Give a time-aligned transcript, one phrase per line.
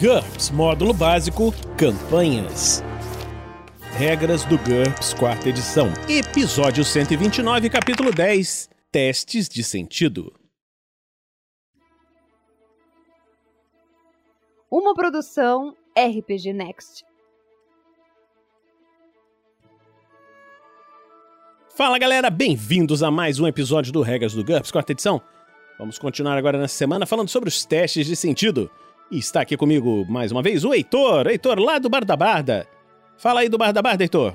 [0.00, 2.84] GURPS Módulo Básico Campanhas.
[3.96, 5.88] Regras do GURPS, quarta edição.
[6.08, 10.32] Episódio 129, capítulo 10 Testes de sentido.
[14.70, 17.04] Uma produção RPG Next.
[21.76, 25.20] Fala galera, bem-vindos a mais um episódio do Regras do GURPS, quarta edição.
[25.76, 28.70] Vamos continuar agora nessa semana falando sobre os testes de sentido.
[29.10, 32.66] E está aqui comigo mais uma vez o Heitor, Heitor lá do Bar da Barda.
[33.16, 34.34] Fala aí do Bar da Barda, Heitor.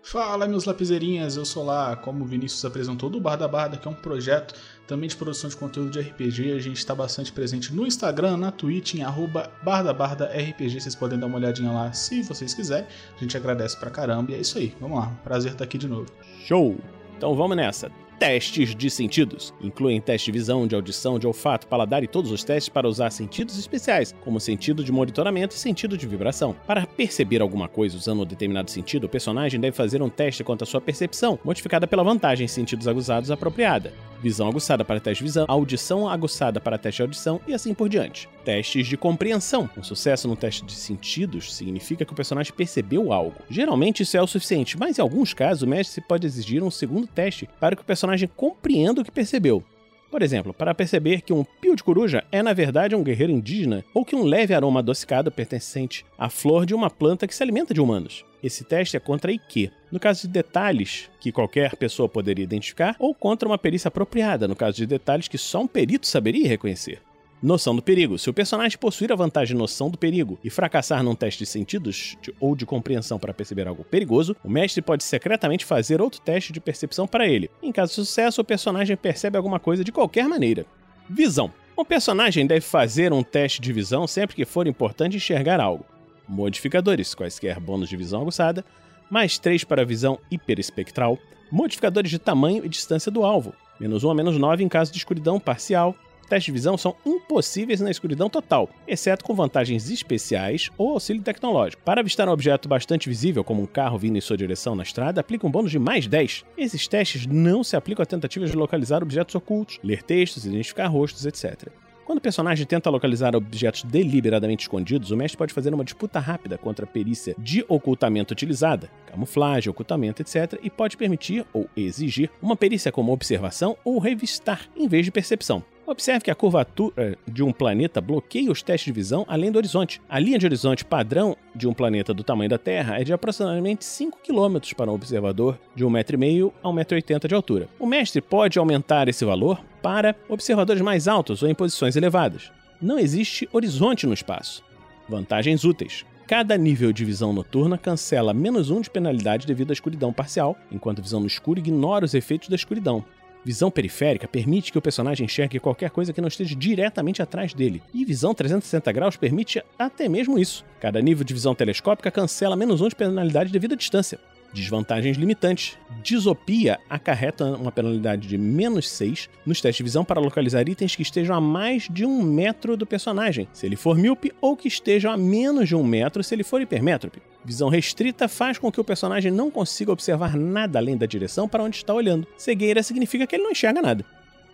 [0.00, 3.88] Fala, meus lapiseirinhas, eu sou lá, como o Vinícius apresentou, do Bar da Barda, que
[3.88, 4.54] é um projeto
[4.86, 6.52] também de produção de conteúdo de RPG.
[6.52, 10.80] A gente está bastante presente no Instagram, na Twitch, em arroba bardabardarpg.
[10.80, 12.86] Vocês podem dar uma olhadinha lá se vocês quiserem.
[13.16, 14.74] A gente agradece pra caramba e é isso aí.
[14.80, 16.06] Vamos lá, prazer estar aqui de novo.
[16.46, 16.78] Show!
[17.16, 19.54] Então vamos nessa testes de sentidos.
[19.60, 23.10] Incluem teste de visão, de audição, de olfato, paladar e todos os testes para usar
[23.10, 26.54] sentidos especiais, como sentido de monitoramento e sentido de vibração.
[26.66, 30.64] Para perceber alguma coisa usando um determinado sentido, o personagem deve fazer um teste quanto
[30.64, 33.92] à sua percepção, modificada pela vantagem em sentidos aguçados apropriada.
[34.20, 37.88] Visão aguçada para teste de visão, audição aguçada para teste de audição e assim por
[37.88, 38.28] diante.
[38.48, 39.68] Testes de compreensão.
[39.76, 43.42] Um sucesso no teste de sentidos significa que o personagem percebeu algo.
[43.50, 47.06] Geralmente isso é o suficiente, mas em alguns casos o mestre pode exigir um segundo
[47.06, 49.62] teste para que o personagem compreenda o que percebeu.
[50.10, 53.84] Por exemplo, para perceber que um pio de coruja é na verdade um guerreiro indígena
[53.92, 57.74] ou que um leve aroma adocicado pertencente à flor de uma planta que se alimenta
[57.74, 58.24] de humanos.
[58.42, 63.14] Esse teste é contra IQ, no caso de detalhes que qualquer pessoa poderia identificar, ou
[63.14, 67.02] contra uma perícia apropriada, no caso de detalhes que só um perito saberia reconhecer.
[67.40, 68.18] Noção do perigo.
[68.18, 71.46] Se o personagem possuir a vantagem de noção do perigo e fracassar num teste de
[71.46, 76.20] sentidos de, ou de compreensão para perceber algo perigoso, o mestre pode secretamente fazer outro
[76.20, 77.48] teste de percepção para ele.
[77.62, 80.66] Em caso de sucesso, o personagem percebe alguma coisa de qualquer maneira.
[81.08, 81.52] Visão.
[81.76, 85.86] O personagem deve fazer um teste de visão sempre que for importante enxergar algo.
[86.28, 88.64] Modificadores, quaisquer bônus de visão aguçada,
[89.08, 91.16] mais 3 para visão hiperespectral,
[91.52, 94.98] modificadores de tamanho e distância do alvo, menos 1 a menos 9 em caso de
[94.98, 95.94] escuridão parcial,
[96.28, 101.82] testes de visão são impossíveis na escuridão total, exceto com vantagens especiais ou auxílio tecnológico.
[101.82, 105.20] Para avistar um objeto bastante visível, como um carro vindo em sua direção na estrada,
[105.20, 106.44] aplica um bônus de mais 10.
[106.56, 111.26] Esses testes não se aplicam a tentativas de localizar objetos ocultos, ler textos, identificar rostos,
[111.26, 111.68] etc.
[112.08, 116.56] Quando o personagem tenta localizar objetos deliberadamente escondidos, o mestre pode fazer uma disputa rápida
[116.56, 122.56] contra a perícia de ocultamento utilizada, camuflagem, ocultamento, etc., e pode permitir ou exigir uma
[122.56, 125.62] perícia como observação ou revistar, em vez de percepção.
[125.88, 130.02] Observe que a curvatura de um planeta bloqueia os testes de visão além do horizonte.
[130.06, 133.86] A linha de horizonte padrão de um planeta do tamanho da Terra é de aproximadamente
[133.86, 137.68] 5 km para um observador de 1,5m a 1,80m de altura.
[137.78, 142.52] O mestre pode aumentar esse valor para observadores mais altos ou em posições elevadas.
[142.82, 144.62] Não existe horizonte no espaço.
[145.08, 146.04] Vantagens úteis.
[146.26, 150.98] Cada nível de visão noturna cancela menos um de penalidade devido à escuridão parcial, enquanto
[150.98, 153.02] a visão no escuro ignora os efeitos da escuridão.
[153.48, 157.82] Visão periférica permite que o personagem enxergue qualquer coisa que não esteja diretamente atrás dele.
[157.94, 160.66] E visão 360 graus permite até mesmo isso.
[160.78, 164.18] Cada nível de visão telescópica cancela menos um de penalidade devido à distância.
[164.52, 165.76] Desvantagens limitantes.
[166.02, 171.02] Disopia acarreta uma penalidade de menos 6 nos testes de visão para localizar itens que
[171.02, 175.12] estejam a mais de um metro do personagem, se ele for míope, ou que estejam
[175.12, 177.20] a menos de um metro se ele for hipermétrope.
[177.44, 181.62] Visão restrita faz com que o personagem não consiga observar nada além da direção para
[181.62, 182.26] onde está olhando.
[182.36, 184.04] Cegueira significa que ele não enxerga nada.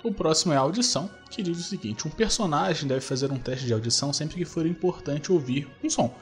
[0.03, 3.65] O próximo é a audição, que diz o seguinte: um personagem deve fazer um teste
[3.65, 6.15] de audição sempre que for importante ouvir um som.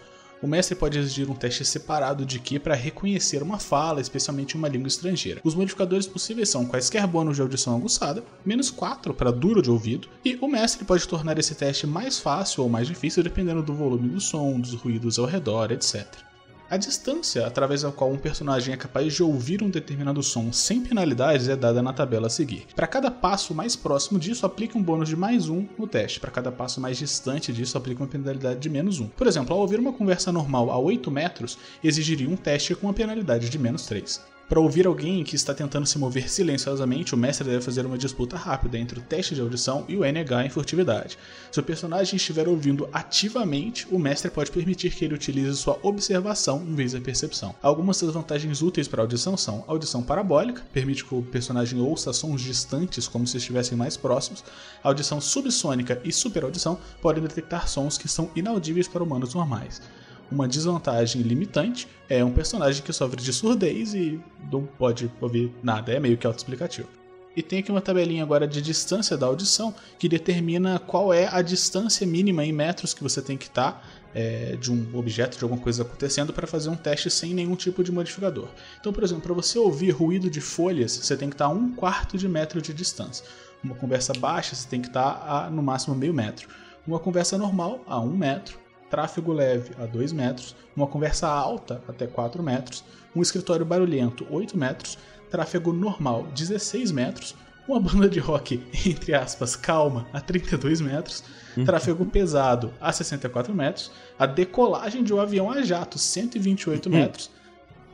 [0.42, 4.68] O mestre pode exigir um teste separado de Q para reconhecer uma fala, especialmente uma
[4.68, 5.40] língua estrangeira.
[5.44, 10.08] Os modificadores possíveis são quaisquer bônus de audição aguçada, menos 4 para duro de ouvido,
[10.24, 14.08] e o mestre pode tornar esse teste mais fácil ou mais difícil dependendo do volume
[14.08, 16.31] do som, dos ruídos ao redor, etc.
[16.72, 20.80] A distância através da qual um personagem é capaz de ouvir um determinado som sem
[20.80, 22.66] penalidades é dada na tabela a seguir.
[22.74, 26.18] Para cada passo mais próximo disso, aplique um bônus de mais um no teste.
[26.18, 29.06] Para cada passo mais distante disso, aplique uma penalidade de menos um.
[29.06, 32.94] Por exemplo, ao ouvir uma conversa normal a 8 metros, exigiria um teste com uma
[32.94, 34.22] penalidade de menos 3.
[34.52, 38.36] Para ouvir alguém que está tentando se mover silenciosamente, o mestre deve fazer uma disputa
[38.36, 41.16] rápida entre o teste de audição e o NH em furtividade.
[41.50, 46.62] Se o personagem estiver ouvindo ativamente, o mestre pode permitir que ele utilize sua observação
[46.68, 47.54] em vez da percepção.
[47.62, 52.12] Algumas das vantagens úteis para a audição são audição parabólica, permite que o personagem ouça
[52.12, 54.44] sons distantes como se estivessem mais próximos.
[54.82, 59.80] Audição subsônica e superaudição podem detectar sons que são inaudíveis para humanos normais
[60.30, 64.20] uma desvantagem limitante é um personagem que sofre de surdez e
[64.50, 66.88] não pode ouvir nada, é meio que autoexplicativo.
[67.34, 71.40] E tem aqui uma tabelinha agora de distância da audição que determina qual é a
[71.40, 73.82] distância mínima em metros que você tem que estar
[74.14, 77.82] é, de um objeto, de alguma coisa acontecendo, para fazer um teste sem nenhum tipo
[77.82, 78.48] de modificador.
[78.78, 81.72] Então, por exemplo, para você ouvir ruído de folhas, você tem que estar a um
[81.72, 83.24] quarto de metro de distância.
[83.64, 86.48] Uma conversa baixa, você tem que estar a, no máximo meio metro.
[86.86, 88.58] Uma conversa normal, a um metro.
[88.92, 90.54] Tráfego leve, a 2 metros.
[90.76, 92.84] Uma conversa alta, até 4 metros.
[93.16, 94.98] Um escritório barulhento, 8 metros.
[95.30, 97.34] Tráfego normal, 16 metros
[97.66, 101.22] uma banda de rock, entre aspas, calma, a 32 metros,
[101.56, 101.64] uhum.
[101.64, 106.92] tráfego pesado a 64 metros, a decolagem de um avião a jato, 128 uhum.
[106.92, 107.30] metros,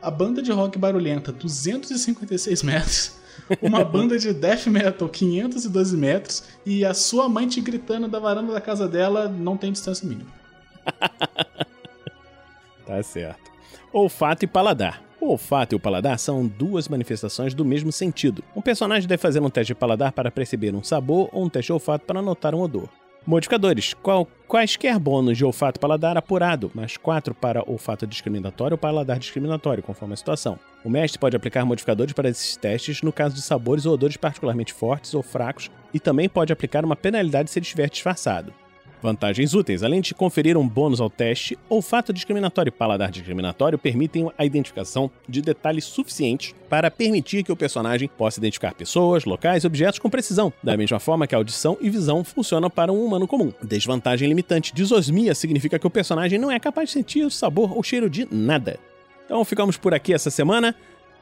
[0.01, 3.19] a banda de rock barulhenta, 256 metros,
[3.61, 8.51] uma banda de death metal, 512 metros, e a sua mãe te gritando da varanda
[8.51, 10.38] da casa dela não tem distância mínima.
[12.85, 13.51] tá certo.
[13.91, 15.01] Olfato e paladar.
[15.21, 18.43] O olfato e o paladar são duas manifestações do mesmo sentido.
[18.55, 21.67] Um personagem deve fazer um teste de paladar para perceber um sabor ou um teste
[21.67, 22.87] de olfato para notar um odor.
[23.25, 29.19] Modificadores: Qual, quaisquer bônus de olfato paladar apurado, mais 4 para olfato discriminatório ou paladar
[29.19, 30.57] discriminatório, conforme a situação.
[30.83, 34.73] O mestre pode aplicar modificadores para esses testes no caso de sabores ou odores particularmente
[34.73, 38.53] fortes ou fracos, e também pode aplicar uma penalidade se ele estiver disfarçado.
[39.01, 44.29] Vantagens úteis: além de conferir um bônus ao teste, olfato discriminatório e paladar discriminatório permitem
[44.37, 49.67] a identificação de detalhes suficientes para permitir que o personagem possa identificar pessoas, locais e
[49.67, 53.27] objetos com precisão, da mesma forma que a audição e visão funcionam para um humano
[53.27, 53.53] comum.
[53.63, 57.81] Desvantagem limitante: disosmia significa que o personagem não é capaz de sentir o sabor ou
[57.81, 58.79] cheiro de nada.
[59.25, 60.75] Então ficamos por aqui essa semana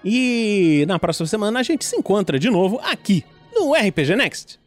[0.03, 4.67] e na próxima semana a gente se encontra de novo aqui no RPG Next.